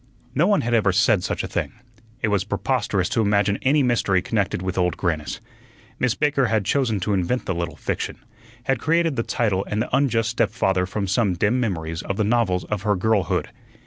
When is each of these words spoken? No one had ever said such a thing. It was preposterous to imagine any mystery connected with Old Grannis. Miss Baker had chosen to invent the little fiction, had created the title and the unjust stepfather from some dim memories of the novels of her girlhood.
No 0.33 0.47
one 0.47 0.61
had 0.61 0.73
ever 0.73 0.91
said 0.91 1.23
such 1.23 1.43
a 1.43 1.47
thing. 1.47 1.73
It 2.23 2.29
was 2.29 2.43
preposterous 2.43 3.07
to 3.09 3.21
imagine 3.21 3.59
any 3.61 3.83
mystery 3.83 4.19
connected 4.19 4.59
with 4.63 4.75
Old 4.75 4.97
Grannis. 4.97 5.39
Miss 5.99 6.15
Baker 6.15 6.47
had 6.47 6.65
chosen 6.65 6.99
to 7.01 7.13
invent 7.13 7.45
the 7.45 7.53
little 7.53 7.75
fiction, 7.75 8.17
had 8.63 8.79
created 8.79 9.15
the 9.15 9.21
title 9.21 9.63
and 9.69 9.79
the 9.79 9.95
unjust 9.95 10.29
stepfather 10.29 10.87
from 10.87 11.05
some 11.05 11.35
dim 11.35 11.59
memories 11.59 12.01
of 12.01 12.17
the 12.17 12.23
novels 12.23 12.63
of 12.63 12.81
her 12.81 12.95
girlhood. 12.95 13.49